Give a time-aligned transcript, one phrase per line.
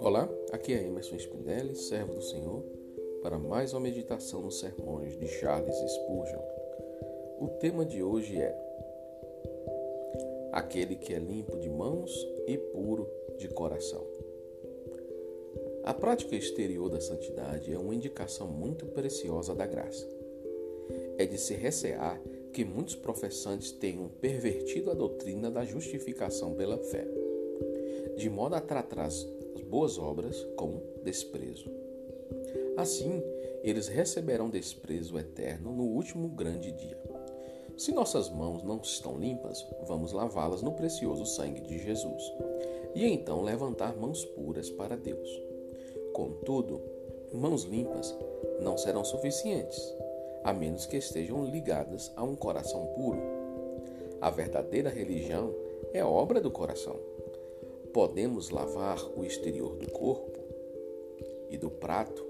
[0.00, 2.64] Olá, aqui é Emerson Spinelli, servo do Senhor,
[3.22, 6.40] para mais uma meditação nos sermões de Charles Spurgeon.
[7.40, 8.58] O tema de hoje é
[10.52, 12.10] Aquele que é limpo de mãos
[12.46, 13.06] e puro
[13.36, 14.06] de coração.
[15.84, 20.08] A prática exterior da santidade é uma indicação muito preciosa da graça.
[21.18, 22.18] É de se recear
[22.54, 27.04] que muitos professantes tenham pervertido a doutrina da justificação pela fé,
[28.16, 29.26] de modo a tratar as
[29.68, 31.68] boas obras com desprezo.
[32.76, 33.20] Assim,
[33.64, 36.96] eles receberão desprezo eterno no último grande dia.
[37.76, 42.22] Se nossas mãos não estão limpas, vamos lavá-las no precioso sangue de Jesus,
[42.94, 45.28] e então levantar mãos puras para Deus.
[46.12, 46.80] Contudo,
[47.32, 48.16] mãos limpas
[48.60, 49.92] não serão suficientes,
[50.44, 53.20] a menos que estejam ligadas a um coração puro.
[54.20, 55.52] A verdadeira religião
[55.92, 57.14] é obra do coração
[57.94, 60.36] podemos lavar o exterior do corpo
[61.48, 62.26] e do prato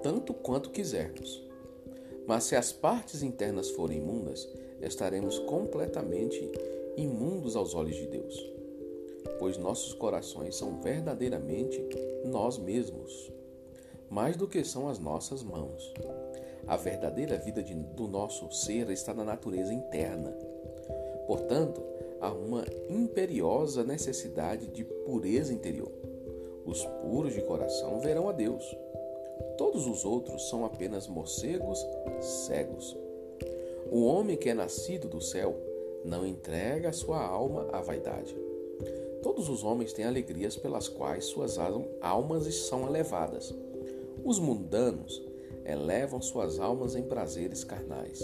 [0.00, 1.44] tanto quanto quisermos.
[2.24, 4.48] Mas se as partes internas forem imundas,
[4.80, 6.40] estaremos completamente
[6.96, 8.52] imundos aos olhos de Deus,
[9.40, 11.84] pois nossos corações são verdadeiramente
[12.24, 13.32] nós mesmos,
[14.08, 15.92] mais do que são as nossas mãos.
[16.70, 20.30] A verdadeira vida de, do nosso ser está na natureza interna.
[21.26, 21.82] Portanto,
[22.20, 25.90] há uma imperiosa necessidade de pureza interior.
[26.64, 28.64] Os puros de coração verão a Deus.
[29.58, 31.84] Todos os outros são apenas morcegos
[32.20, 32.96] cegos.
[33.90, 35.56] O homem que é nascido do céu
[36.04, 38.36] não entrega sua alma à vaidade.
[39.20, 41.58] Todos os homens têm alegrias pelas quais suas
[42.00, 43.52] almas são elevadas.
[44.24, 45.29] Os mundanos
[45.70, 48.22] elevam suas almas em prazeres carnais,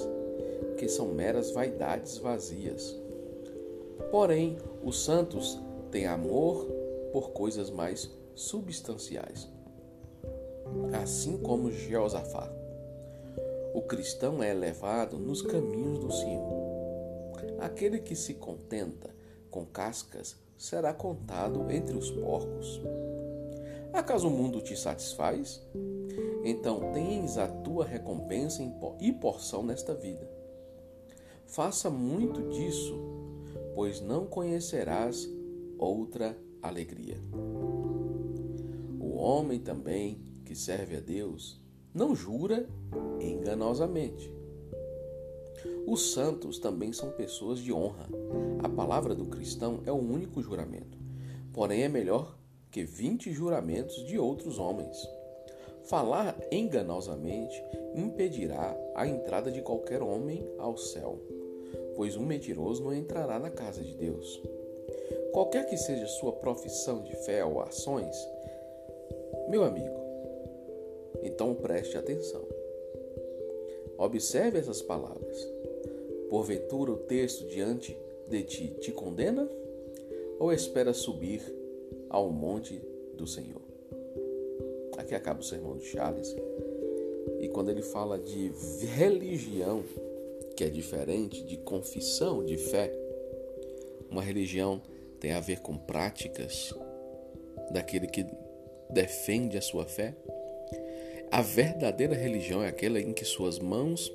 [0.76, 2.94] que são meras vaidades vazias.
[4.10, 5.58] Porém, os santos
[5.90, 6.66] têm amor
[7.12, 9.48] por coisas mais substanciais.
[11.02, 12.52] Assim como Jeosafá,
[13.74, 16.66] o cristão é elevado nos caminhos do Senhor.
[17.60, 19.14] Aquele que se contenta
[19.50, 22.80] com cascas será contado entre os porcos.
[23.92, 25.62] Acaso o mundo te satisfaz?
[26.58, 28.62] Então tens a tua recompensa
[29.00, 30.28] e porção nesta vida.
[31.46, 33.16] Faça muito disso
[33.76, 35.30] pois não conhecerás
[35.78, 37.20] outra alegria.
[38.98, 41.60] O homem também que serve a Deus
[41.92, 42.66] não jura
[43.20, 44.32] enganosamente.
[45.86, 48.08] Os santos também são pessoas de honra.
[48.60, 50.96] A palavra do cristão é o único juramento,
[51.52, 52.34] porém é melhor
[52.70, 54.96] que vinte juramentos de outros homens.
[55.86, 57.62] Falar enganosamente
[57.94, 61.18] impedirá a entrada de qualquer homem ao céu
[61.96, 64.40] pois um mentiroso não entrará na casa de Deus.
[65.32, 68.16] Qualquer que seja sua profissão de fé ou ações,
[69.48, 69.96] meu amigo,
[71.22, 72.44] então preste atenção.
[73.98, 75.48] Observe essas palavras.
[76.28, 77.96] Porventura o texto diante
[78.28, 79.48] de ti te condena?
[80.38, 81.40] Ou espera subir
[82.10, 82.78] ao monte
[83.14, 83.65] do Senhor?
[84.96, 86.34] Aqui acaba o sermão de Charles.
[87.40, 88.50] E quando ele fala de
[88.96, 89.84] religião,
[90.56, 92.90] que é diferente de confissão de fé.
[94.10, 94.80] Uma religião
[95.20, 96.74] tem a ver com práticas
[97.70, 98.24] daquele que
[98.88, 100.14] defende a sua fé.
[101.30, 104.10] A verdadeira religião é aquela em que suas mãos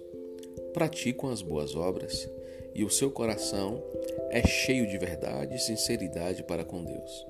[0.74, 2.28] praticam as boas obras
[2.74, 3.84] e o seu coração
[4.32, 7.28] é cheio de verdade e sinceridade para com Deus.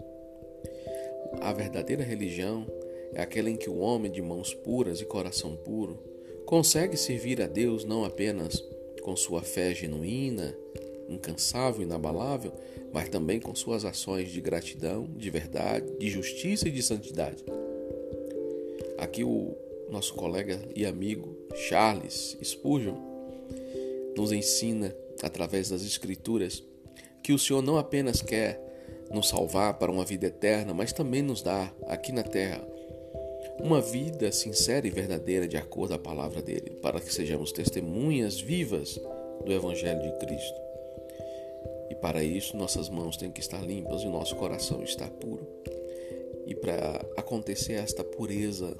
[1.41, 2.65] A verdadeira religião
[3.13, 5.99] é aquela em que o homem de mãos puras e coração puro
[6.45, 8.63] consegue servir a Deus não apenas
[9.01, 10.55] com sua fé genuína,
[11.09, 12.53] incansável, inabalável,
[12.93, 17.43] mas também com suas ações de gratidão, de verdade, de justiça e de santidade.
[18.97, 19.55] Aqui o
[19.89, 22.95] nosso colega e amigo Charles Spurgeon
[24.15, 26.63] nos ensina, através das Escrituras,
[27.23, 28.59] que o Senhor não apenas quer
[29.11, 32.65] nos salvar para uma vida eterna, mas também nos dá, aqui na terra,
[33.61, 38.99] uma vida sincera e verdadeira de acordo a palavra dele, para que sejamos testemunhas vivas
[39.45, 40.59] do Evangelho de Cristo.
[41.89, 45.47] E para isso, nossas mãos têm que estar limpas e nosso coração estar puro.
[46.47, 48.75] E para acontecer esta pureza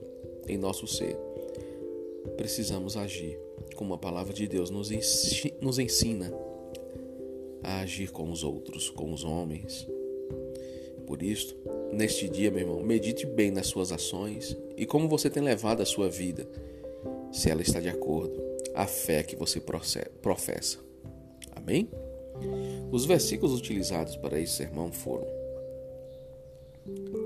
[0.47, 1.15] em nosso ser,
[2.37, 3.37] precisamos agir
[3.75, 6.33] como a palavra de Deus nos ensina
[7.63, 9.87] a agir com os outros, com os homens.
[11.11, 11.57] Por isso,
[11.91, 15.85] neste dia, meu irmão, medite bem nas suas ações e como você tem levado a
[15.85, 16.47] sua vida,
[17.33, 18.41] se ela está de acordo,
[18.73, 20.79] a fé que você professa.
[21.53, 21.89] Amém?
[22.93, 25.27] Os versículos utilizados para esse sermão foram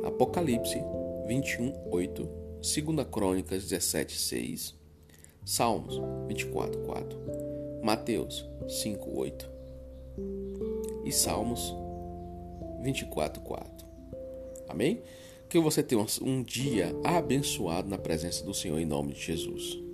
[0.03, 0.81] Apocalipse
[1.27, 2.23] 21, 8,
[2.85, 4.75] 2 Crônicas 17, 6,
[5.45, 7.19] Salmos 24, 4,
[7.83, 9.49] Mateus 5, 8
[11.05, 11.84] e Salmos
[12.85, 13.87] 24, 4.
[14.69, 15.01] Amém?
[15.49, 19.84] Que você tenha um dia abençoado na presença do Senhor em nome de Jesus.